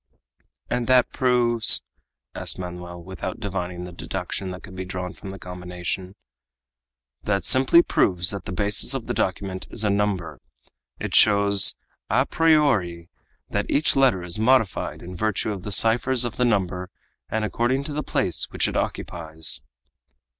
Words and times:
"And 0.67 0.87
that 0.87 1.13
proves?" 1.13 1.83
asked 2.33 2.57
Manoel, 2.57 3.03
without 3.03 3.39
divining 3.39 3.83
the 3.83 3.91
deduction 3.91 4.49
that 4.49 4.63
could 4.63 4.75
be 4.75 4.83
drawn 4.83 5.13
from 5.13 5.29
the 5.29 5.37
combination. 5.37 6.15
"That 7.21 7.45
simply 7.45 7.83
proves 7.83 8.31
that 8.31 8.45
the 8.45 8.51
basis 8.51 8.95
of 8.95 9.05
the 9.05 9.13
document 9.13 9.67
is 9.69 9.83
a 9.83 9.91
number. 9.91 10.41
It 10.99 11.13
shows 11.13 11.75
à 12.09 12.27
priori 12.27 13.09
that 13.49 13.69
each 13.69 13.95
letter 13.95 14.23
is 14.23 14.39
modified 14.39 15.03
in 15.03 15.15
virtue 15.15 15.53
of 15.53 15.61
the 15.61 15.71
ciphers 15.71 16.25
of 16.25 16.35
the 16.37 16.45
number 16.45 16.89
and 17.29 17.45
according 17.45 17.83
to 17.83 17.93
the 17.93 18.01
place 18.01 18.45
which 18.49 18.67
it 18.67 18.75
occupies." 18.75 19.61